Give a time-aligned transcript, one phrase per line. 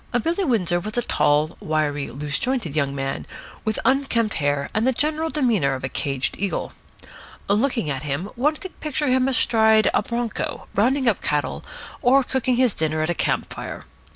[0.23, 3.27] Billy Windsor was a tall, wiry, loose jointed young man,
[3.63, 6.73] with unkempt hair and the general demeanour of a caged eagle.
[7.47, 11.63] Looking at him, one could picture him astride of a bronco, rounding up cattle,
[12.01, 13.85] or cooking his dinner at a camp fire.